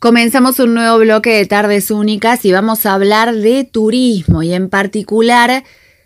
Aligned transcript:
Comenzamos 0.00 0.60
un 0.60 0.74
nuevo 0.74 0.96
bloque 0.98 1.30
de 1.30 1.46
tardes 1.46 1.90
únicas 1.90 2.44
y 2.44 2.52
vamos 2.52 2.86
a 2.86 2.94
hablar 2.94 3.34
de 3.34 3.64
turismo 3.64 4.44
y 4.44 4.52
en 4.52 4.68
particular 4.68 5.64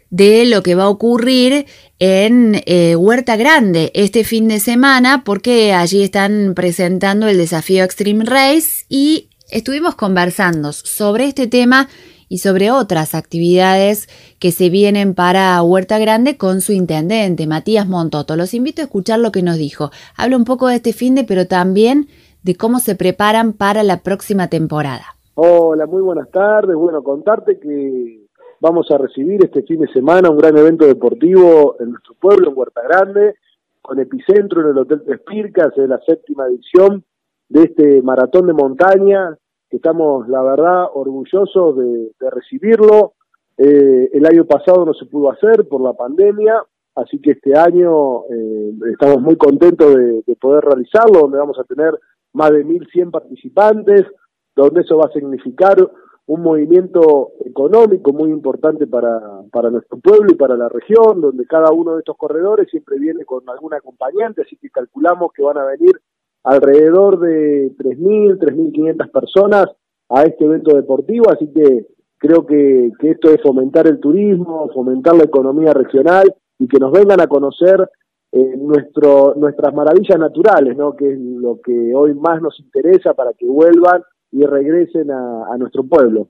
de 0.09 0.47
lo 0.47 0.63
que 0.63 0.75
va 0.75 0.85
a 0.85 0.89
ocurrir 0.89 1.67
en 1.99 2.63
eh, 2.65 2.97
Huerta 2.97 3.37
Grande 3.37 3.93
este 3.95 4.25
fin 4.25 4.49
de 4.49 4.61
semana 4.61 5.25
porque 5.25 5.75
allí 5.75 6.03
están 6.03 6.55
presentando 6.57 7.29
el 7.29 7.37
desafío 7.37 7.85
Extreme 7.85 8.25
Race 8.25 8.87
y 8.89 9.29
estuvimos 9.51 9.95
conversando 9.95 10.73
sobre 10.73 11.27
este 11.27 11.47
tema 11.47 11.91
y 12.31 12.39
sobre 12.39 12.71
otras 12.71 13.15
actividades 13.15 14.09
que 14.39 14.53
se 14.53 14.71
vienen 14.71 15.13
para 15.13 15.63
Huerta 15.63 15.99
Grande 15.99 16.39
con 16.39 16.63
su 16.63 16.73
intendente, 16.73 17.47
Matías 17.47 17.87
Montoto. 17.87 18.37
Los 18.37 18.55
invito 18.55 18.81
a 18.81 18.87
escuchar 18.87 19.19
lo 19.19 19.33
que 19.33 19.43
nos 19.43 19.59
dijo. 19.59 19.91
Habla 20.17 20.39
un 20.39 20.47
poco 20.47 20.69
de 20.69 20.77
este 20.77 20.95
fin 20.95 21.15
de, 21.15 21.25
pero 21.25 21.47
también 21.47 22.09
de 22.43 22.57
cómo 22.57 22.79
se 22.79 22.97
preparan 22.97 23.53
para 23.53 23.83
la 23.83 24.03
próxima 24.03 24.49
temporada. 24.49 25.05
Hola, 25.35 25.87
muy 25.87 26.03
buenas 26.03 26.31
tardes. 26.31 26.77
Bueno, 26.77 27.03
contarte 27.03 27.59
que 27.59 28.27
vamos 28.61 28.91
a 28.91 28.99
recibir 28.99 29.45
este 29.45 29.63
fin 29.63 29.81
de 29.81 29.93
semana 29.93 30.31
un 30.31 30.39
gran 30.39 30.57
evento 30.57 30.87
deportivo 30.87 31.77
en 31.81 31.91
nuestro 31.91 32.15
pueblo, 32.21 32.51
en 32.51 32.59
Huerta 32.59 32.83
Grande, 32.83 33.37
con 33.81 33.99
epicentro 33.99 34.61
en 34.61 34.69
el 34.69 34.79
Hotel 34.79 35.03
Tres 35.05 35.21
Pircas, 35.27 35.77
es 35.77 35.89
la 35.89 36.01
séptima 36.07 36.47
edición 36.47 37.05
de 37.49 37.63
este 37.65 38.03
maratón 38.03 38.47
de 38.47 38.53
montaña, 38.53 39.37
estamos, 39.71 40.29
la 40.29 40.43
verdad, 40.43 40.87
orgullosos 40.95 41.77
de, 41.77 42.31
recibirlo. 42.31 43.15
Eh, 43.59 44.11
el 44.13 44.27
año 44.27 44.45
pasado 44.45 44.85
no 44.85 44.95
se 44.95 45.07
pudo 45.07 45.31
hacer 45.31 45.67
por 45.69 45.81
la 45.83 45.93
pandemia, 45.93 46.63
así 46.95 47.21
que 47.21 47.33
este 47.33 47.59
año 47.59 48.25
eh, 48.27 48.73
estamos 48.93 49.21
muy 49.21 49.37
contentos 49.37 49.95
de, 49.95 50.23
de 50.27 50.37
poder 50.37 50.65
realizarlo, 50.65 51.21
donde 51.21 51.39
vamos 51.39 51.59
a 51.59 51.65
tener 51.65 51.99
más 52.33 52.51
de 52.51 52.65
1.100 52.65 53.11
participantes, 53.11 54.07
donde 54.55 54.83
eso 54.83 54.97
va 54.99 55.07
a 55.07 55.13
significar 55.13 55.77
un 56.27 56.43
movimiento 56.43 57.33
económico 57.45 58.13
muy 58.13 58.31
importante 58.31 58.87
para, 58.87 59.21
para 59.51 59.71
nuestro 59.71 59.99
pueblo 59.99 60.33
y 60.33 60.37
para 60.37 60.57
la 60.57 60.69
región, 60.69 61.21
donde 61.21 61.47
cada 61.47 61.73
uno 61.73 61.95
de 61.95 61.99
estos 62.01 62.17
corredores 62.17 62.69
siempre 62.71 62.99
viene 62.99 63.25
con 63.25 63.49
algún 63.49 63.75
acompañante, 63.75 64.43
así 64.43 64.57
que 64.57 64.71
calculamos 64.71 65.33
que 65.33 65.43
van 65.43 65.59
a 65.59 65.65
venir 65.65 66.01
alrededor 66.45 67.19
de 67.21 67.73
3.000, 67.77 68.39
3.500 68.39 69.11
personas 69.11 69.67
a 70.09 70.23
este 70.23 70.45
evento 70.45 70.77
deportivo, 70.77 71.31
así 71.31 71.51
que 71.53 71.87
creo 72.19 72.47
que, 72.47 72.93
que 73.01 73.11
esto 73.11 73.31
es 73.31 73.43
fomentar 73.43 73.87
el 73.87 73.99
turismo, 73.99 74.71
fomentar 74.73 75.17
la 75.17 75.25
economía 75.25 75.73
regional 75.73 76.33
y 76.59 76.69
que 76.69 76.79
nos 76.79 76.93
vengan 76.93 77.21
a 77.21 77.27
conocer 77.27 77.89
eh, 78.33 78.57
nuestro, 78.57 79.35
nuestras 79.37 79.75
maravillas 79.75 80.19
naturales, 80.19 80.75
¿no? 80.77 80.97
que 80.97 81.13
es 81.13 81.19
lo 81.19 81.61
que 81.63 81.93
hoy 81.95 82.15
más 82.15 82.41
nos 82.41 82.59
interesa 82.61 83.13
para 83.13 83.33
que 83.35 83.47
vuelvan 83.47 84.03
y 84.31 84.43
regresen 84.47 85.11
a, 85.11 85.55
nuestro 85.59 85.85
pueblo. 85.85 86.29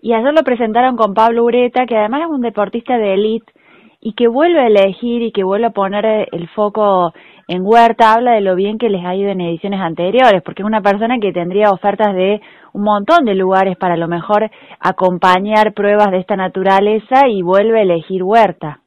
Y 0.00 0.14
ayer 0.14 0.32
lo 0.32 0.42
presentaron 0.42 0.96
con 0.96 1.12
Pablo 1.12 1.44
Ureta, 1.44 1.84
que 1.86 1.96
además 1.96 2.22
es 2.22 2.30
un 2.30 2.40
deportista 2.40 2.96
de 2.96 3.14
élite 3.14 3.52
y 4.00 4.14
que 4.14 4.28
vuelve 4.28 4.60
a 4.60 4.66
elegir 4.66 5.22
y 5.22 5.30
que 5.30 5.44
vuelve 5.44 5.66
a 5.66 5.70
poner 5.70 6.28
el 6.32 6.48
foco 6.48 7.12
en 7.48 7.62
Huerta, 7.64 8.14
habla 8.14 8.32
de 8.32 8.40
lo 8.40 8.54
bien 8.54 8.78
que 8.78 8.88
les 8.88 9.04
ha 9.04 9.14
ido 9.14 9.30
en 9.30 9.42
ediciones 9.42 9.80
anteriores, 9.80 10.42
porque 10.42 10.62
es 10.62 10.66
una 10.66 10.80
persona 10.80 11.18
que 11.20 11.32
tendría 11.32 11.70
ofertas 11.70 12.14
de 12.14 12.40
un 12.72 12.82
montón 12.82 13.26
de 13.26 13.34
lugares 13.34 13.76
para 13.76 13.94
a 13.94 13.98
lo 13.98 14.08
mejor 14.08 14.50
acompañar 14.80 15.74
pruebas 15.74 16.10
de 16.10 16.18
esta 16.18 16.36
naturaleza 16.36 17.28
y 17.28 17.42
vuelve 17.42 17.80
a 17.80 17.82
elegir 17.82 18.22
Huerta. 18.22 18.81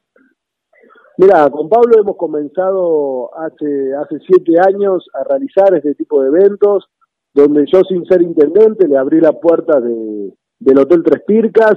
Mira, 1.18 1.50
con 1.50 1.70
Pablo 1.70 2.00
hemos 2.00 2.18
comenzado 2.18 3.32
hace, 3.38 3.94
hace 3.96 4.20
siete 4.20 4.60
años 4.60 5.08
a 5.14 5.24
realizar 5.24 5.74
este 5.74 5.96
tipo 5.96 6.22
de 6.22 6.28
eventos, 6.28 6.90
donde 7.34 7.66
yo 7.72 7.82
sin 7.88 8.06
ser 8.06 8.22
intendente 8.22 8.88
le 8.88 8.98
abrí 8.98 9.22
la 9.22 9.32
puerta 9.32 9.80
de, 9.80 10.34
del 10.60 10.78
Hotel 10.78 11.04
Tres 11.04 11.24
Pircas, 11.26 11.76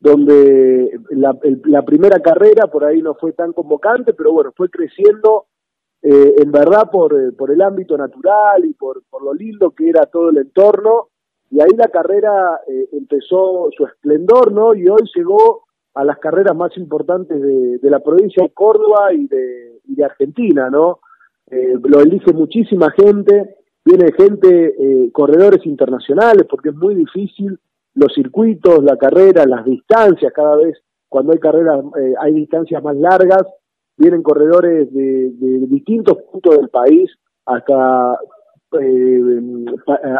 donde 0.00 0.98
la, 1.10 1.82
primera 1.82 2.20
carrera 2.20 2.68
por 2.68 2.84
ahí 2.84 3.02
no 3.02 3.14
fue 3.14 3.32
tan 3.32 3.52
convocante, 3.52 4.14
pero 4.14 4.32
bueno, 4.32 4.52
fue 4.56 4.70
creciendo 4.70 5.46
eh, 6.00 6.34
en 6.38 6.52
verdad 6.52 6.88
por, 6.90 7.12
eh, 7.12 7.32
por 7.32 7.50
el 7.50 7.60
ámbito 7.60 7.98
natural 7.98 8.64
y 8.64 8.72
por, 8.72 9.02
por 9.10 9.22
lo 9.22 9.34
lindo 9.34 9.72
que 9.72 9.88
era 9.88 10.06
todo 10.06 10.30
el 10.30 10.38
entorno, 10.38 11.08
y 11.50 11.60
ahí 11.60 11.70
la 11.76 11.88
carrera 11.88 12.60
eh, 12.68 12.88
empezó 12.92 13.68
su 13.76 13.84
esplendor, 13.86 14.52
¿no? 14.52 14.74
Y 14.74 14.88
hoy 14.88 15.02
llegó 15.14 15.67
a 15.98 16.04
las 16.04 16.18
carreras 16.18 16.54
más 16.54 16.76
importantes 16.76 17.42
de, 17.42 17.90
la 17.90 17.98
provincia 17.98 18.44
de 18.44 18.50
Córdoba 18.50 19.12
y 19.12 19.26
de, 19.26 20.04
Argentina, 20.04 20.70
¿no? 20.70 21.00
Eh, 21.50 21.74
lo 21.82 22.00
elige 22.00 22.32
muchísima 22.32 22.88
gente, 22.92 23.56
viene 23.84 24.12
gente, 24.12 24.74
eh, 24.78 25.10
corredores 25.10 25.66
internacionales, 25.66 26.46
porque 26.48 26.68
es 26.68 26.76
muy 26.76 26.94
difícil 26.94 27.58
los 27.94 28.14
circuitos, 28.14 28.84
la 28.84 28.96
carrera, 28.96 29.44
las 29.44 29.64
distancias, 29.64 30.32
cada 30.32 30.54
vez 30.54 30.78
cuando 31.08 31.32
hay 31.32 31.40
carreras, 31.40 31.84
eh, 32.00 32.14
hay 32.20 32.32
distancias 32.34 32.80
más 32.80 32.94
largas, 32.94 33.42
vienen 33.96 34.22
corredores 34.22 34.92
de, 34.94 35.32
distintos 35.68 36.18
puntos 36.30 36.58
del 36.58 36.68
país, 36.68 37.10
hasta, 37.44 38.20
eh, 38.80 39.40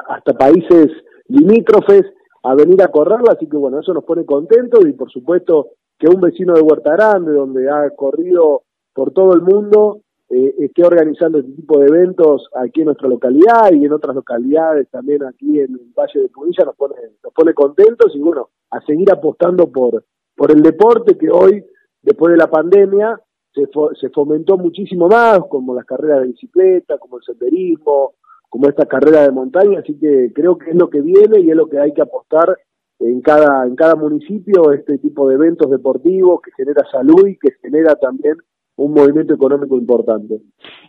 hasta 0.09 0.33
países 0.33 0.89
limítrofes, 1.29 2.03
a 2.49 2.55
venir 2.55 2.83
a 2.83 2.89
correrla, 2.89 3.33
así 3.33 3.47
que 3.47 3.59
bueno, 3.59 3.79
eso 3.79 3.93
nos 3.93 4.05
pone 4.05 4.25
contentos 4.25 4.81
y 4.87 4.93
por 4.93 5.11
supuesto 5.11 5.73
que 5.99 6.09
un 6.09 6.19
vecino 6.19 6.55
de 6.55 6.63
Huerta 6.63 6.93
Grande, 6.93 7.33
donde 7.33 7.71
ha 7.71 7.91
corrido 7.91 8.63
por 8.95 9.13
todo 9.13 9.35
el 9.35 9.43
mundo, 9.43 10.01
eh, 10.31 10.55
esté 10.59 10.83
organizando 10.83 11.41
este 11.41 11.53
tipo 11.53 11.79
de 11.79 11.89
eventos 11.89 12.49
aquí 12.55 12.81
en 12.81 12.87
nuestra 12.87 13.07
localidad 13.07 13.71
y 13.73 13.85
en 13.85 13.93
otras 13.93 14.17
localidades 14.17 14.89
también 14.89 15.25
aquí 15.25 15.61
en 15.61 15.75
el 15.75 15.93
Valle 15.95 16.21
de 16.21 16.29
Punilla 16.31 16.65
nos 16.65 16.77
pone, 16.77 16.95
nos 17.23 17.35
pone 17.35 17.53
contentos 17.53 18.17
y 18.17 18.19
bueno, 18.19 18.49
a 18.71 18.81
seguir 18.81 19.13
apostando 19.13 19.71
por, 19.71 20.05
por 20.35 20.51
el 20.51 20.63
deporte 20.63 21.19
que 21.19 21.31
hoy, 21.31 21.63
después 22.01 22.33
de 22.33 22.39
la 22.39 22.51
pandemia, 22.51 23.21
se, 23.53 23.69
se 24.01 24.09
fomentó 24.09 24.57
muchísimo 24.57 25.07
más, 25.07 25.41
como 25.51 25.75
las 25.75 25.85
carreras 25.85 26.23
de 26.23 26.29
bicicleta, 26.29 26.97
como 26.97 27.19
el 27.19 27.25
senderismo, 27.25 28.15
como 28.49 28.69
esta 28.69 28.87
carrera 28.87 29.23
de 29.23 29.31
montaña, 29.31 29.81
así 29.81 29.99
que 29.99 30.33
creo 30.35 30.57
que 30.57 30.71
es 30.71 30.77
lo 30.77 30.89
que 30.89 31.01
viene 31.01 31.41
y 31.41 31.51
es 31.51 31.57
lo 31.57 31.69
que 31.69 31.79
hay 31.79 31.93
que 31.93 32.03
apostar 32.03 32.57
en 33.01 33.21
cada, 33.21 33.67
en 33.67 33.77
cada 33.77 33.95
municipio, 33.95 34.73
este 34.73 34.99
tipo 34.99 35.29
de 35.29 35.37
eventos 35.37 35.71
deportivos 35.71 36.41
que 36.43 36.51
genera 36.57 36.85
salud 36.91 37.27
y 37.27 37.37
que 37.39 37.53
genera 37.63 37.95
también 37.95 38.37
un 38.77 38.95
movimiento 38.95 39.35
económico 39.35 39.77
importante. 39.77 40.41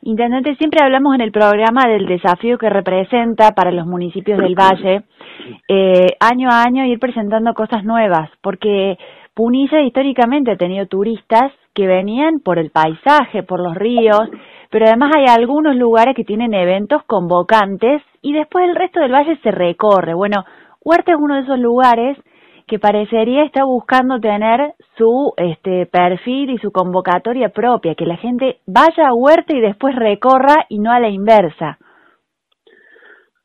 Intendente, 0.03 0.55
siempre 0.55 0.79
hablamos 0.83 1.15
en 1.15 1.21
el 1.21 1.31
programa 1.31 1.87
del 1.87 2.05
desafío 2.05 2.57
que 2.57 2.69
representa 2.69 3.51
para 3.51 3.71
los 3.71 3.85
municipios 3.85 4.39
del 4.39 4.55
Valle, 4.55 5.03
eh, 5.67 6.15
año 6.19 6.49
a 6.51 6.63
año 6.63 6.85
ir 6.85 6.99
presentando 6.99 7.53
cosas 7.53 7.83
nuevas, 7.83 8.29
porque 8.41 8.97
Punilla 9.33 9.81
históricamente 9.81 10.51
ha 10.51 10.57
tenido 10.57 10.85
turistas 10.87 11.51
que 11.79 11.87
venían 11.87 12.41
por 12.41 12.59
el 12.59 12.71
paisaje, 12.71 13.41
por 13.41 13.61
los 13.61 13.73
ríos, 13.73 14.19
pero 14.69 14.85
además 14.85 15.13
hay 15.15 15.27
algunos 15.29 15.77
lugares 15.77 16.13
que 16.13 16.25
tienen 16.25 16.53
eventos 16.53 17.03
convocantes 17.05 18.01
y 18.21 18.33
después 18.33 18.65
el 18.67 18.75
resto 18.75 18.99
del 18.99 19.13
valle 19.13 19.39
se 19.41 19.49
recorre. 19.49 20.13
Bueno, 20.13 20.43
Huerta 20.83 21.13
es 21.13 21.17
uno 21.17 21.35
de 21.35 21.43
esos 21.43 21.57
lugares 21.57 22.17
que 22.67 22.79
parecería 22.79 23.45
estar 23.45 23.63
buscando 23.63 24.19
tener 24.19 24.73
su 24.97 25.31
este 25.37 25.85
perfil 25.85 26.49
y 26.49 26.57
su 26.57 26.71
convocatoria 26.71 27.47
propia, 27.47 27.95
que 27.95 28.05
la 28.05 28.17
gente 28.17 28.59
vaya 28.67 29.07
a 29.07 29.13
Huerta 29.13 29.55
y 29.55 29.61
después 29.61 29.95
recorra 29.95 30.65
y 30.67 30.79
no 30.79 30.91
a 30.91 30.99
la 30.99 31.07
inversa. 31.07 31.77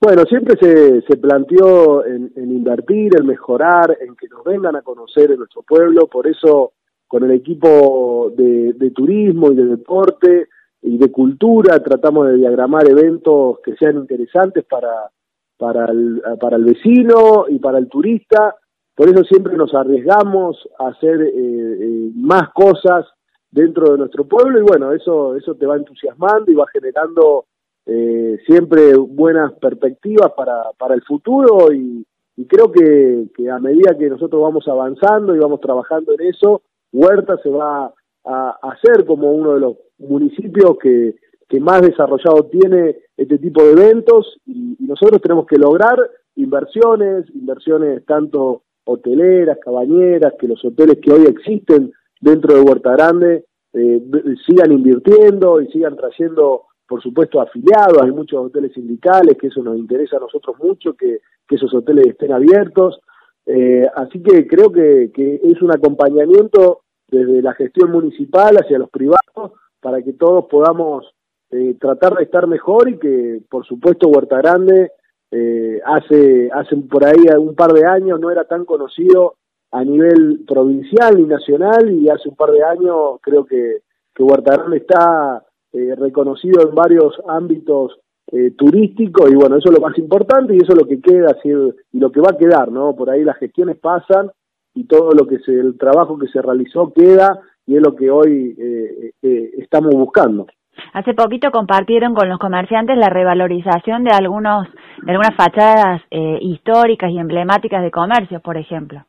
Bueno, 0.00 0.24
siempre 0.24 0.56
se, 0.60 1.02
se 1.02 1.16
planteó 1.18 2.04
en, 2.04 2.32
en, 2.34 2.50
invertir, 2.50 3.12
en 3.16 3.26
mejorar, 3.26 3.96
en 4.00 4.16
que 4.16 4.26
nos 4.26 4.42
vengan 4.42 4.74
a 4.74 4.82
conocer 4.82 5.30
en 5.30 5.38
nuestro 5.38 5.62
pueblo, 5.62 6.08
por 6.08 6.26
eso 6.26 6.72
con 7.14 7.22
el 7.22 7.30
equipo 7.30 8.32
de, 8.36 8.90
turismo 8.90 9.52
y 9.52 9.54
de 9.54 9.66
deporte 9.66 10.48
y 10.82 10.98
de 10.98 11.12
cultura, 11.12 11.80
tratamos 11.80 12.26
de 12.26 12.38
diagramar 12.38 12.90
eventos 12.90 13.60
que 13.64 13.76
sean 13.76 13.98
interesantes 13.98 14.64
para, 14.64 15.12
para, 15.56 15.84
el, 15.92 16.20
para 16.40 16.56
el 16.56 16.64
vecino 16.64 17.44
y 17.48 17.60
para 17.60 17.78
el 17.78 17.88
turista, 17.88 18.56
por 18.96 19.08
eso 19.08 19.22
siempre 19.22 19.56
nos 19.56 19.72
arriesgamos 19.74 20.68
a 20.76 20.88
hacer 20.88 21.20
eh, 21.22 21.32
eh, 21.36 22.10
más 22.16 22.50
cosas 22.52 23.06
dentro 23.48 23.92
de 23.92 23.98
nuestro 23.98 24.24
pueblo 24.24 24.58
y 24.58 24.62
bueno, 24.62 24.92
eso, 24.92 25.36
eso 25.36 25.54
te 25.54 25.66
va 25.66 25.76
entusiasmando 25.76 26.50
y 26.50 26.56
va 26.56 26.66
generando 26.72 27.44
eh, 27.86 28.40
siempre 28.44 28.96
buenas 28.96 29.52
perspectivas 29.60 30.32
para, 30.36 30.64
para 30.76 30.96
el 30.96 31.02
futuro 31.02 31.72
y, 31.72 32.04
y 32.36 32.44
creo 32.46 32.72
que, 32.72 33.28
que 33.36 33.48
a 33.48 33.60
medida 33.60 33.96
que 33.96 34.10
nosotros 34.10 34.42
vamos 34.42 34.66
avanzando 34.66 35.32
y 35.36 35.38
vamos 35.38 35.60
trabajando 35.60 36.12
en 36.14 36.26
eso, 36.26 36.62
Huerta 36.94 37.36
se 37.42 37.50
va 37.50 37.92
a 38.24 38.58
hacer 38.62 39.04
como 39.04 39.32
uno 39.32 39.54
de 39.54 39.60
los 39.60 39.76
municipios 39.98 40.78
que, 40.80 41.16
más 41.60 41.82
desarrollado 41.82 42.46
tiene 42.50 42.96
este 43.16 43.38
tipo 43.38 43.62
de 43.62 43.72
eventos 43.72 44.38
y, 44.44 44.76
nosotros 44.80 45.22
tenemos 45.22 45.46
que 45.46 45.56
lograr 45.56 45.96
inversiones, 46.36 47.26
inversiones 47.32 48.04
tanto 48.06 48.62
hoteleras, 48.84 49.58
cabañeras, 49.64 50.34
que 50.38 50.48
los 50.48 50.64
hoteles 50.64 50.98
que 51.00 51.12
hoy 51.12 51.26
existen 51.26 51.92
dentro 52.20 52.54
de 52.54 52.60
Huerta 52.60 52.92
Grande 52.92 53.44
eh, 53.72 54.02
sigan 54.46 54.72
invirtiendo 54.72 55.60
y 55.60 55.68
sigan 55.68 55.96
trayendo 55.96 56.66
por 56.86 57.02
supuesto, 57.02 57.40
afiliados, 57.40 58.02
hay 58.02 58.10
muchos 58.10 58.46
hoteles 58.46 58.72
sindicales, 58.72 59.38
que 59.40 59.46
eso 59.46 59.62
nos 59.62 59.78
interesa 59.78 60.18
a 60.18 60.20
nosotros 60.20 60.56
mucho, 60.62 60.94
que, 60.94 61.20
esos 61.48 61.72
hoteles 61.72 62.08
estén 62.08 62.32
abiertos. 62.32 62.98
Eh, 63.46 63.86
así 63.94 64.20
que 64.22 64.46
creo 64.46 64.72
que 64.72 65.10
es 65.14 65.62
un 65.62 65.72
acompañamiento 65.72 66.83
desde 67.14 67.42
la 67.42 67.54
gestión 67.54 67.90
municipal 67.90 68.56
hacia 68.56 68.78
los 68.78 68.90
privados 68.90 69.52
para 69.80 70.02
que 70.02 70.12
todos 70.14 70.46
podamos 70.46 71.14
eh, 71.50 71.76
tratar 71.78 72.14
de 72.14 72.24
estar 72.24 72.46
mejor 72.46 72.88
y 72.88 72.98
que, 72.98 73.40
por 73.48 73.64
supuesto, 73.64 74.08
Huerta 74.08 74.38
Grande 74.38 74.90
eh, 75.30 75.80
hace, 75.84 76.50
hace 76.52 76.76
por 76.76 77.04
ahí 77.04 77.24
un 77.38 77.54
par 77.54 77.72
de 77.72 77.86
años 77.86 78.20
no 78.20 78.30
era 78.30 78.44
tan 78.44 78.64
conocido 78.64 79.34
a 79.70 79.84
nivel 79.84 80.44
provincial 80.46 81.18
y 81.18 81.24
nacional 81.24 81.90
y 81.90 82.08
hace 82.08 82.28
un 82.28 82.36
par 82.36 82.50
de 82.52 82.62
años 82.62 83.18
creo 83.20 83.44
que, 83.44 83.78
que 84.14 84.22
Huerta 84.22 84.56
Grande 84.56 84.78
está 84.78 85.44
eh, 85.72 85.94
reconocido 85.96 86.68
en 86.68 86.74
varios 86.74 87.20
ámbitos 87.26 87.98
eh, 88.30 88.52
turísticos 88.52 89.30
y 89.30 89.34
bueno, 89.34 89.56
eso 89.56 89.70
es 89.70 89.78
lo 89.78 89.84
más 89.84 89.98
importante 89.98 90.54
y 90.54 90.58
eso 90.58 90.72
es 90.72 90.78
lo 90.78 90.86
que 90.86 91.00
queda 91.00 91.36
y 91.44 91.98
lo 91.98 92.10
que 92.10 92.20
va 92.20 92.30
a 92.30 92.38
quedar, 92.38 92.70
¿no? 92.70 92.94
Por 92.94 93.10
ahí 93.10 93.22
las 93.22 93.36
gestiones 93.38 93.76
pasan 93.78 94.30
y 94.74 94.84
todo 94.86 95.10
lo 95.12 95.26
que 95.26 95.38
se, 95.40 95.52
el 95.52 95.78
trabajo 95.78 96.18
que 96.18 96.28
se 96.28 96.42
realizó 96.42 96.92
queda 96.92 97.40
y 97.66 97.76
es 97.76 97.82
lo 97.82 97.94
que 97.94 98.10
hoy 98.10 98.54
eh, 98.58 99.12
eh, 99.22 99.50
estamos 99.58 99.94
buscando. 99.94 100.46
Hace 100.92 101.14
poquito 101.14 101.50
compartieron 101.50 102.14
con 102.14 102.28
los 102.28 102.38
comerciantes 102.38 102.96
la 102.96 103.08
revalorización 103.08 104.04
de 104.04 104.10
algunos 104.10 104.66
de 105.04 105.12
algunas 105.12 105.34
fachadas 105.36 106.02
eh, 106.10 106.38
históricas 106.40 107.10
y 107.10 107.18
emblemáticas 107.18 107.82
de 107.82 107.90
comercios, 107.90 108.42
por 108.42 108.56
ejemplo. 108.56 109.04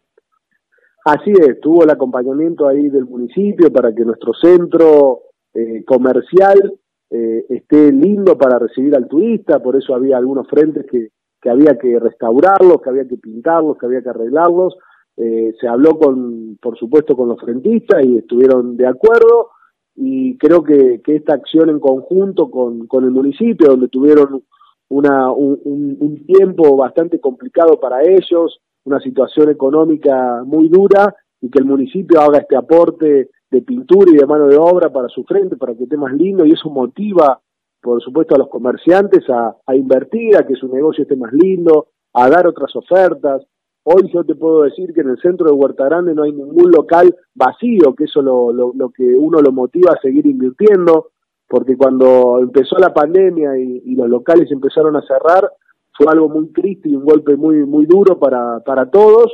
Así 1.06 1.32
es, 1.32 1.60
tuvo 1.62 1.84
el 1.84 1.92
acompañamiento 1.92 2.68
ahí 2.68 2.90
del 2.90 3.06
municipio 3.06 3.72
para 3.72 3.94
que 3.94 4.04
nuestro 4.04 4.34
centro 4.34 5.20
eh, 5.54 5.84
comercial 5.86 6.74
eh, 7.12 7.46
esté 7.50 7.92
lindo 7.92 8.38
para 8.38 8.58
recibir 8.58 8.96
al 8.96 9.08
turista, 9.08 9.60
por 9.60 9.76
eso 9.76 9.94
había 9.94 10.18
algunos 10.18 10.48
frentes 10.48 10.86
que, 10.90 11.10
que 11.40 11.50
había 11.50 11.78
que 11.78 12.00
restaurarlos, 12.00 12.82
que 12.82 12.90
había 12.90 13.08
que 13.08 13.18
pintarlos, 13.18 13.78
que 13.78 13.86
había 13.86 14.02
que 14.02 14.10
arreglarlos. 14.10 14.76
Eh, 15.18 15.54
se 15.60 15.68
habló 15.68 15.98
con, 15.98 16.58
por 16.62 16.78
supuesto, 16.78 17.16
con 17.16 17.30
los 17.30 17.40
frentistas 17.40 18.04
y 18.06 18.18
estuvieron 18.18 18.76
de 18.76 18.88
acuerdo 18.88 19.50
y 19.96 20.38
creo 20.38 20.62
que, 20.62 21.02
que 21.04 21.16
esta 21.16 21.34
acción 21.36 21.70
en 21.70 21.80
conjunto 21.80 22.52
con, 22.52 22.86
con 22.88 23.06
el 23.06 23.12
municipio, 23.12 23.70
donde 23.70 23.88
tuvieron 23.88 24.44
una, 24.90 25.32
un, 25.32 26.26
tiempo 26.26 26.76
bastante 26.76 27.20
complicado 27.20 27.80
para 27.80 28.04
ellos, 28.04 28.60
una 28.84 29.00
situación 29.00 29.50
económica 29.50 30.44
muy 30.46 30.68
dura, 30.68 31.16
y 31.42 31.50
que 31.50 31.60
el 31.60 31.66
municipio 31.66 32.20
haga 32.20 32.40
este 32.40 32.56
aporte 32.56 33.30
de 33.50 33.62
pintura 33.62 34.12
y 34.12 34.18
de 34.18 34.26
mano 34.26 34.48
de 34.48 34.58
obra 34.58 34.90
para 34.90 35.08
su 35.08 35.24
frente, 35.24 35.56
para 35.56 35.76
que 35.76 35.84
esté 35.84 35.98
más 35.98 36.14
lindo, 36.14 36.46
y 36.46 36.52
eso 36.52 36.70
motiva, 36.70 37.40
por 37.82 38.02
supuesto, 38.02 38.36
a 38.36 38.40
los 38.40 38.50
comerciantes 38.50 39.30
a, 39.30 39.56
a 39.66 39.76
invertir, 39.76 40.36
a 40.36 40.46
que 40.46 40.56
su 40.56 40.68
negocio 40.68 41.04
esté 41.04 41.16
más 41.16 41.32
lindo, 41.32 41.88
a 42.14 42.30
dar 42.30 42.48
otras 42.48 42.76
ofertas, 42.76 43.44
Hoy 43.88 44.10
yo 44.12 44.24
te 44.24 44.34
puedo 44.34 44.64
decir 44.64 44.92
que 44.96 45.02
en 45.02 45.10
el 45.10 45.20
centro 45.20 45.46
de 45.46 45.54
Huerta 45.54 45.86
Grande 45.86 46.16
no 46.16 46.24
hay 46.24 46.32
ningún 46.32 46.72
local 46.72 47.16
vacío, 47.36 47.94
que 47.96 48.06
eso 48.06 48.20
lo, 48.20 48.52
lo, 48.52 48.74
lo 48.74 48.90
que 48.90 49.04
uno 49.04 49.42
lo 49.42 49.52
motiva 49.52 49.92
a 49.92 50.02
seguir 50.02 50.26
invirtiendo, 50.26 51.12
porque 51.48 51.78
cuando 51.78 52.40
empezó 52.40 52.78
la 52.80 52.92
pandemia 52.92 53.56
y, 53.60 53.94
los 53.94 54.10
locales 54.10 54.52
empezaron 54.52 54.96
a 54.96 55.04
cerrar, 55.04 55.52
fue 55.96 56.08
algo 56.12 56.30
muy 56.30 56.48
triste 56.48 56.90
y 56.90 56.96
un 56.96 57.06
golpe 57.06 57.36
muy, 57.36 57.64
muy 57.64 57.86
duro 57.86 58.18
para, 58.18 58.60
para 58.62 58.90
todos. 58.90 59.32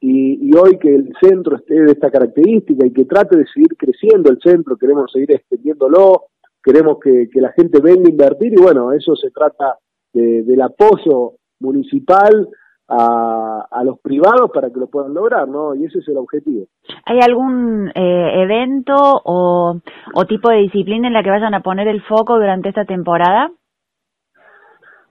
Y, 0.00 0.48
y, 0.48 0.56
hoy 0.56 0.78
que 0.78 0.94
el 0.94 1.12
centro 1.20 1.56
esté 1.56 1.74
de 1.74 1.92
esta 1.92 2.10
característica 2.10 2.86
y 2.86 2.92
que 2.94 3.04
trate 3.04 3.36
de 3.36 3.44
seguir 3.52 3.76
creciendo 3.76 4.30
el 4.30 4.40
centro, 4.40 4.78
queremos 4.78 5.12
seguir 5.12 5.32
extendiéndolo, 5.32 6.22
queremos 6.64 6.98
que, 7.00 7.28
que 7.30 7.42
la 7.42 7.52
gente 7.52 7.82
venga 7.82 8.06
a 8.06 8.10
invertir 8.10 8.54
y 8.54 8.62
bueno, 8.62 8.94
eso 8.94 9.14
se 9.14 9.30
trata 9.30 9.76
de, 10.14 10.42
del 10.42 10.62
apoyo 10.62 11.34
municipal 11.58 12.48
a, 12.90 13.66
a, 13.70 13.84
los 13.84 14.00
privados 14.00 14.50
para 14.52 14.70
que 14.70 14.80
lo 14.80 14.88
puedan 14.88 15.14
lograr, 15.14 15.48
¿no? 15.48 15.74
Y 15.74 15.84
ese 15.84 16.00
es 16.00 16.08
el 16.08 16.16
objetivo. 16.16 16.66
¿Hay 17.06 17.20
algún 17.20 17.88
eh, 17.94 18.42
evento 18.42 18.94
o, 18.96 19.80
o 20.14 20.24
tipo 20.26 20.50
de 20.50 20.58
disciplina 20.58 21.06
en 21.06 21.14
la 21.14 21.22
que 21.22 21.30
vayan 21.30 21.54
a 21.54 21.62
poner 21.62 21.86
el 21.86 22.02
foco 22.02 22.34
durante 22.34 22.68
esta 22.68 22.84
temporada? 22.84 23.52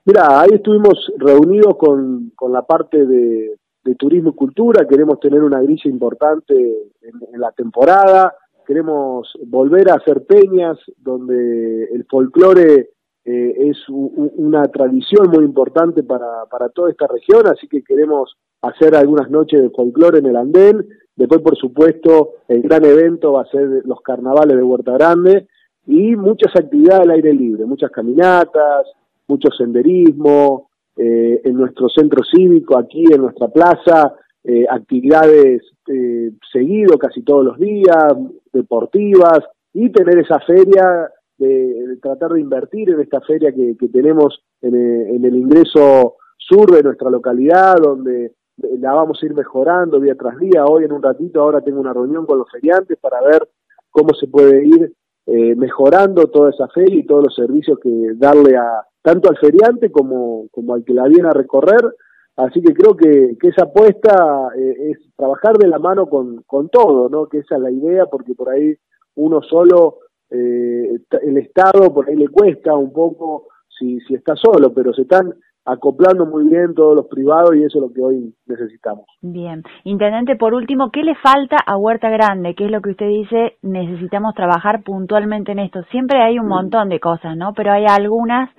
Mira, 0.06 0.42
ahí 0.42 0.50
estuvimos 0.54 1.12
reunidos 1.18 1.78
con, 1.78 2.32
con 2.36 2.52
la 2.52 2.64
parte 2.64 3.06
de, 3.06 3.56
de 3.84 3.96
turismo 3.96 4.32
y 4.32 4.36
cultura, 4.36 4.88
queremos 4.88 5.20
tener 5.20 5.42
una 5.42 5.62
grilla 5.62 5.90
importante 5.90 6.54
en, 6.54 7.34
en 7.34 7.40
la 7.40 7.52
temporada, 7.52 8.36
queremos 8.66 9.32
volver 9.48 9.90
a 9.90 9.96
hacer 9.96 10.26
peñas 10.26 10.78
donde 10.98 11.86
el 11.86 12.06
folclore 12.10 12.90
eh, 13.30 13.70
es 13.70 13.78
una 13.88 14.64
tradición 14.70 15.30
muy 15.30 15.46
importante 15.46 16.02
para, 16.02 16.46
para 16.50 16.70
toda 16.70 16.90
esta 16.90 17.06
región, 17.06 17.46
así 17.46 17.68
que 17.68 17.84
queremos 17.84 18.36
hacer 18.64 18.96
algunas 18.96 19.30
noches 19.30 19.62
de 19.62 19.70
folclore 19.70 20.18
en 20.18 20.26
el 20.26 20.36
andén. 20.36 20.88
Después, 21.16 21.42
por 21.42 21.56
supuesto, 21.56 22.32
el 22.48 22.64
gran 22.64 22.84
evento 22.86 23.34
va 23.34 23.44
a 23.44 23.52
ser 23.52 23.84
los 23.86 24.02
carnavales 24.02 24.58
de 24.58 24.64
Huerta 24.64 24.94
Grande 24.94 25.48
y 25.86 26.16
muchas 26.16 26.56
actividades 26.56 27.02
al 27.02 27.12
aire 27.12 27.32
libre, 27.34 27.66
muchas 27.66 27.92
caminatas, 27.92 28.88
mucho 29.28 29.50
senderismo, 29.56 30.70
eh, 30.98 31.42
en 31.44 31.54
nuestro 31.54 31.88
centro 31.88 32.24
cívico, 32.24 32.80
aquí 32.80 33.04
en 33.14 33.22
nuestra 33.22 33.48
plaza, 33.50 34.16
eh, 34.44 34.66
actividades 34.68 35.62
eh, 35.88 36.32
seguido 36.52 36.98
casi 36.98 37.22
todos 37.22 37.46
los 37.46 37.60
días, 37.60 38.08
deportivas, 38.52 39.40
y 39.72 39.92
tener 39.92 40.18
esa 40.18 40.40
feria 40.40 41.12
de, 41.40 41.98
tratar 42.02 42.34
de 42.34 42.42
invertir 42.42 42.90
en 42.90 43.00
esta 43.00 43.22
feria 43.22 43.52
que, 43.52 43.76
que 43.78 43.88
tenemos 43.88 44.44
en 44.62 44.76
el, 44.76 45.16
en 45.16 45.26
el, 45.26 45.36
ingreso 45.36 46.16
sur 46.38 46.70
de 46.72 46.84
nuestra 46.84 47.10
localidad, 47.10 47.76
donde 47.82 48.34
la 48.58 48.94
vamos 48.94 49.20
a 49.22 49.26
ir 49.26 49.34
mejorando 49.34 50.00
día 50.00 50.16
tras 50.16 50.38
día. 50.38 50.66
Hoy 50.66 50.84
en 50.84 50.92
un 50.92 51.02
ratito, 51.02 51.42
ahora 51.42 51.62
tengo 51.62 51.80
una 51.80 51.94
reunión 51.94 52.26
con 52.26 52.38
los 52.38 52.52
feriantes 52.52 52.98
para 53.00 53.22
ver 53.22 53.48
cómo 53.90 54.14
se 54.14 54.28
puede 54.28 54.66
ir 54.66 54.94
eh, 55.26 55.56
mejorando 55.56 56.28
toda 56.28 56.50
esa 56.50 56.68
feria 56.70 57.00
y 57.00 57.06
todos 57.06 57.24
los 57.26 57.36
servicios 57.36 57.80
que 57.82 58.14
darle 58.16 58.58
a 58.58 58.84
tanto 59.02 59.30
al 59.30 59.38
feriante 59.38 59.92
como, 59.92 60.48
como 60.52 60.74
al 60.74 60.84
que 60.84 60.94
la 60.94 61.08
viene 61.08 61.30
a 61.30 61.34
recorrer. 61.34 61.96
Así 62.36 62.62
que 62.62 62.74
creo 62.74 62.96
que, 62.96 63.38
que 63.40 63.50
esa 63.50 63.64
apuesta 63.64 64.50
eh, 64.58 64.92
es 64.92 64.98
trabajar 65.16 65.58
de 65.58 65.68
la 65.68 65.80
mano 65.80 66.08
con, 66.08 66.44
con 66.44 66.70
todo, 66.70 67.10
¿no? 67.10 67.28
Que 67.28 67.40
esa 67.40 67.56
es 67.56 67.62
la 67.62 67.72
idea, 67.72 68.06
porque 68.06 68.34
por 68.34 68.50
ahí 68.50 68.76
uno 69.16 69.42
solo 69.42 70.00
eh, 70.32 71.00
el 71.22 71.38
Estado 71.38 71.94
por 71.94 72.08
ahí 72.08 72.16
le 72.16 72.28
cuesta 72.28 72.76
un 72.76 72.94
poco 72.94 73.48
si, 73.78 74.00
si 74.02 74.16
está 74.16 74.36
solo, 74.36 74.74
pero 74.74 74.94
se 74.94 75.04
están 75.04 75.34
acoplando 75.66 76.26
muy 76.26 76.48
bien 76.48 76.74
todos 76.74 76.96
los 76.96 77.08
privados 77.08 77.56
y 77.56 77.64
eso 77.64 77.78
es 77.78 77.82
lo 77.82 77.94
que 77.94 78.02
hoy 78.02 78.34
necesitamos. 78.48 79.06
Bien. 79.22 79.64
Intendente, 79.84 80.36
por 80.36 80.54
último, 80.54 80.90
¿qué 80.92 81.04
le 81.04 81.16
falta 81.16 81.58
a 81.66 81.78
Huerta 81.78 82.10
Grande? 82.10 82.56
¿Qué 82.56 82.66
es 82.66 82.72
lo 82.72 82.82
que 82.82 82.92
usted 82.92 83.08
dice? 83.08 83.58
Necesitamos 83.62 84.34
trabajar 84.34 84.84
puntualmente 84.84 85.52
en 85.52 85.60
esto. 85.60 85.84
Siempre 85.92 86.22
hay 86.22 86.40
un 86.40 86.48
montón 86.48 86.90
de 86.90 87.00
cosas, 87.00 87.38
¿no? 87.38 87.54
Pero 87.54 87.72
hay 87.72 87.86
algunas 87.86 88.50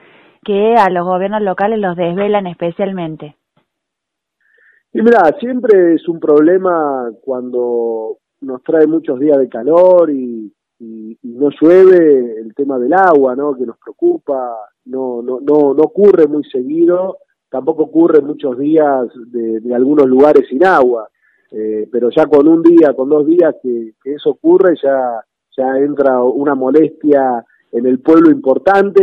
que 0.44 0.74
a 0.76 0.88
los 0.90 1.04
gobiernos 1.04 1.42
locales 1.42 1.78
los 1.80 1.96
desvelan 1.96 2.46
especialmente. 2.46 3.36
Y 4.92 5.02
mira, 5.02 5.20
siempre 5.38 5.94
es 5.94 6.08
un 6.08 6.18
problema 6.18 7.10
cuando 7.22 8.18
nos 8.40 8.62
trae 8.62 8.86
muchos 8.86 9.20
días 9.20 9.38
de 9.38 9.48
calor 9.48 10.10
y, 10.10 10.52
no 11.40 11.48
llueve, 11.58 12.38
el 12.38 12.54
tema 12.54 12.78
del 12.78 12.92
agua, 12.92 13.34
¿no? 13.34 13.56
Que 13.56 13.64
nos 13.64 13.78
preocupa, 13.78 14.56
no, 14.84 15.22
no, 15.22 15.40
no, 15.40 15.72
no 15.72 15.82
ocurre 15.82 16.26
muy 16.26 16.44
seguido, 16.44 17.16
tampoco 17.48 17.84
ocurre 17.84 18.20
muchos 18.20 18.58
días 18.58 19.08
de, 19.26 19.74
algunos 19.74 20.06
lugares 20.06 20.46
sin 20.48 20.64
agua, 20.64 21.08
eh, 21.50 21.88
pero 21.90 22.10
ya 22.10 22.26
con 22.26 22.46
un 22.46 22.62
día, 22.62 22.92
con 22.94 23.08
dos 23.08 23.26
días 23.26 23.54
que, 23.62 23.94
eso 24.04 24.30
ocurre, 24.30 24.74
ya, 24.82 25.24
ya 25.56 25.78
entra 25.78 26.22
una 26.22 26.54
molestia 26.54 27.44
en 27.72 27.86
el 27.86 28.00
pueblo 28.00 28.30
importante, 28.30 29.00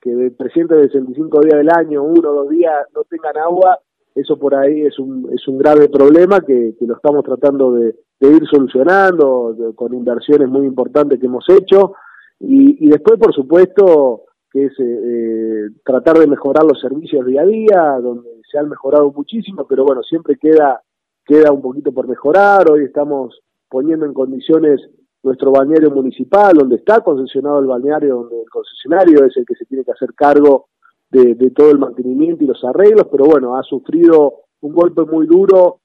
que 0.00 0.14
de 0.14 0.30
365 0.30 1.40
días 1.40 1.58
del 1.58 1.70
año, 1.70 2.04
uno 2.04 2.30
o 2.30 2.34
dos 2.34 2.50
días 2.50 2.86
no 2.94 3.02
tengan 3.04 3.36
agua, 3.38 3.80
eso 4.14 4.38
por 4.38 4.54
ahí 4.54 4.82
es 4.82 4.96
un, 5.00 5.28
es 5.34 5.48
un 5.48 5.58
grave 5.58 5.88
problema 5.88 6.40
que 6.40 6.74
lo 6.80 6.94
estamos 6.94 7.24
tratando 7.24 7.72
de, 7.72 7.96
de 8.20 8.28
ir 8.28 8.46
solucionando 8.46 9.54
con 9.74 9.94
inversiones 9.94 10.48
muy 10.48 10.66
importantes 10.66 11.18
que 11.18 11.26
hemos 11.26 11.44
hecho. 11.48 11.94
Y, 12.40 12.86
y 12.86 12.90
después 12.90 13.18
por 13.18 13.34
supuesto 13.34 14.22
que 14.50 14.66
es 14.66 14.72
eh, 14.78 15.70
tratar 15.84 16.18
de 16.18 16.28
mejorar 16.28 16.64
los 16.64 16.80
servicios 16.80 17.26
día 17.26 17.42
a 17.42 17.46
día 17.46 17.98
donde 18.00 18.30
se 18.50 18.58
han 18.58 18.68
mejorado 18.68 19.12
muchísimo 19.12 19.66
pero 19.68 19.84
bueno 19.84 20.02
siempre 20.02 20.36
queda 20.36 20.80
queda 21.24 21.52
un 21.52 21.62
poquito 21.62 21.90
por 21.92 22.06
mejorar. 22.06 22.70
Hoy 22.70 22.84
estamos 22.84 23.40
poniendo 23.68 24.06
en 24.06 24.12
condiciones 24.12 24.80
nuestro 25.22 25.50
balneario 25.50 25.90
municipal 25.90 26.52
donde 26.54 26.76
está 26.76 27.00
concesionado 27.00 27.58
el 27.58 27.66
balneario 27.66 28.16
donde 28.16 28.42
el 28.42 28.50
concesionario 28.50 29.24
es 29.24 29.36
el 29.36 29.46
que 29.46 29.54
se 29.54 29.64
tiene 29.64 29.84
que 29.84 29.92
hacer 29.92 30.14
cargo 30.14 30.68
de 31.10 31.50
todo 31.52 31.70
el 31.70 31.78
mantenimiento 31.78 32.42
y 32.42 32.48
los 32.48 32.62
arreglos 32.64 33.06
pero 33.10 33.26
bueno 33.26 33.56
ha 33.56 33.62
sufrido 33.62 34.34
un 34.60 34.72
golpe 34.72 35.04
muy 35.04 35.26
duro 35.26 35.80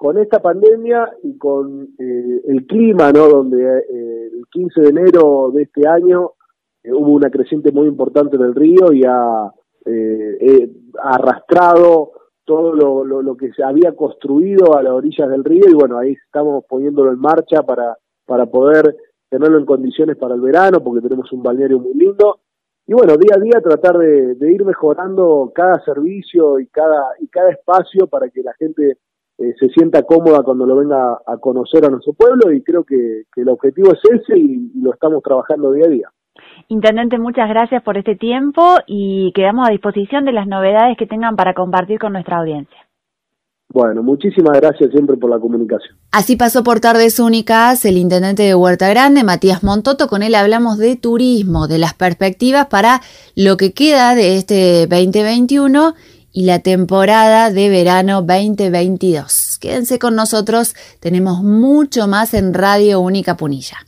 con 0.00 0.16
esta 0.16 0.40
pandemia 0.40 1.10
y 1.22 1.36
con 1.36 1.90
eh, 1.98 2.40
el 2.46 2.66
clima, 2.66 3.12
¿no? 3.12 3.28
Donde 3.28 3.62
eh, 3.62 4.30
el 4.32 4.46
15 4.50 4.80
de 4.80 4.88
enero 4.88 5.50
de 5.52 5.64
este 5.64 5.86
año 5.86 6.32
hubo 6.84 7.12
una 7.12 7.28
creciente 7.28 7.70
muy 7.70 7.86
importante 7.86 8.38
del 8.38 8.54
río 8.54 8.94
y 8.94 9.04
ha 9.04 9.52
arrastrado 11.02 12.12
todo 12.46 12.72
lo, 12.72 13.36
que 13.36 13.52
se 13.52 13.62
había 13.62 13.94
construido 13.94 14.74
a 14.74 14.82
las 14.82 14.94
orillas 14.94 15.28
del 15.28 15.44
río 15.44 15.66
y 15.68 15.74
bueno, 15.74 15.98
ahí 15.98 16.12
estamos 16.12 16.64
poniéndolo 16.66 17.12
en 17.12 17.20
marcha 17.20 17.62
para, 17.62 17.98
para 18.24 18.46
poder 18.46 18.96
tenerlo 19.28 19.58
en 19.58 19.66
condiciones 19.66 20.16
para 20.16 20.34
el 20.34 20.40
verano, 20.40 20.82
porque 20.82 21.06
tenemos 21.06 21.30
un 21.30 21.42
balneario 21.42 21.78
muy 21.78 21.92
lindo. 21.92 22.40
Y 22.86 22.94
bueno, 22.94 23.18
día 23.18 23.36
a 23.36 23.40
día 23.40 23.60
tratar 23.60 23.98
de, 23.98 24.50
ir 24.50 24.64
mejorando 24.64 25.52
cada 25.54 25.78
servicio 25.84 26.58
y 26.58 26.68
cada, 26.68 27.10
y 27.20 27.28
cada 27.28 27.50
espacio 27.50 28.06
para 28.06 28.30
que 28.30 28.42
la 28.42 28.54
gente 28.54 28.96
eh, 29.40 29.54
se 29.58 29.70
sienta 29.70 30.02
cómoda 30.02 30.42
cuando 30.42 30.66
lo 30.66 30.76
venga 30.76 31.18
a 31.26 31.38
conocer 31.38 31.84
a 31.86 31.88
nuestro 31.88 32.12
pueblo 32.12 32.52
y 32.52 32.62
creo 32.62 32.84
que, 32.84 33.22
que 33.34 33.40
el 33.40 33.48
objetivo 33.48 33.92
es 33.92 34.00
ese 34.04 34.38
y 34.38 34.70
lo 34.82 34.92
estamos 34.92 35.22
trabajando 35.22 35.72
día 35.72 35.86
a 35.86 35.88
día. 35.88 36.08
Intendente, 36.68 37.18
muchas 37.18 37.48
gracias 37.48 37.82
por 37.82 37.96
este 37.96 38.16
tiempo 38.16 38.76
y 38.86 39.32
quedamos 39.34 39.66
a 39.66 39.72
disposición 39.72 40.26
de 40.26 40.32
las 40.32 40.46
novedades 40.46 40.96
que 40.98 41.06
tengan 41.06 41.36
para 41.36 41.54
compartir 41.54 41.98
con 41.98 42.12
nuestra 42.12 42.38
audiencia. 42.38 42.76
Bueno, 43.72 44.02
muchísimas 44.02 44.60
gracias 44.60 44.90
siempre 44.90 45.16
por 45.16 45.30
la 45.30 45.38
comunicación. 45.38 45.96
Así 46.10 46.36
pasó 46.36 46.62
por 46.64 46.80
Tardes 46.80 47.20
Únicas 47.20 47.84
el 47.84 47.96
intendente 47.96 48.42
de 48.42 48.54
Huerta 48.54 48.88
Grande, 48.88 49.22
Matías 49.22 49.62
Montoto. 49.62 50.08
Con 50.08 50.22
él 50.22 50.34
hablamos 50.34 50.76
de 50.76 50.96
turismo, 50.96 51.68
de 51.68 51.78
las 51.78 51.94
perspectivas 51.94 52.66
para 52.66 53.00
lo 53.36 53.56
que 53.56 53.72
queda 53.72 54.14
de 54.14 54.36
este 54.36 54.86
2021 54.88 55.94
y 56.32 56.44
la 56.44 56.60
temporada 56.60 57.50
de 57.50 57.68
verano 57.68 58.22
2022. 58.22 59.58
Quédense 59.58 59.98
con 59.98 60.14
nosotros, 60.14 60.74
tenemos 61.00 61.42
mucho 61.42 62.06
más 62.06 62.34
en 62.34 62.54
Radio 62.54 63.00
Única 63.00 63.36
Punilla. 63.36 63.78